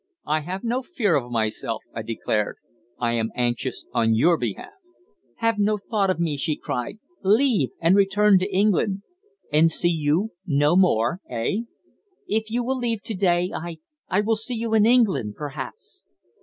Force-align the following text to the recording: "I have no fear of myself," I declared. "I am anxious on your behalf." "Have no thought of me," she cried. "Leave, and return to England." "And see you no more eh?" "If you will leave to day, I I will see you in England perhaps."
"I 0.25 0.39
have 0.39 0.63
no 0.63 0.81
fear 0.81 1.15
of 1.15 1.29
myself," 1.29 1.83
I 1.93 2.01
declared. 2.01 2.55
"I 2.97 3.11
am 3.13 3.29
anxious 3.35 3.85
on 3.91 4.15
your 4.15 4.35
behalf." 4.35 4.71
"Have 5.35 5.59
no 5.59 5.77
thought 5.77 6.09
of 6.09 6.19
me," 6.19 6.37
she 6.37 6.55
cried. 6.55 6.97
"Leave, 7.23 7.69
and 7.79 7.95
return 7.95 8.39
to 8.39 8.51
England." 8.51 9.03
"And 9.53 9.69
see 9.69 9.91
you 9.93 10.31
no 10.43 10.75
more 10.75 11.19
eh?" 11.29 11.65
"If 12.27 12.49
you 12.49 12.63
will 12.63 12.77
leave 12.79 13.03
to 13.03 13.13
day, 13.13 13.51
I 13.53 13.77
I 14.09 14.21
will 14.21 14.35
see 14.37 14.55
you 14.55 14.73
in 14.73 14.87
England 14.87 15.35
perhaps." 15.35 16.03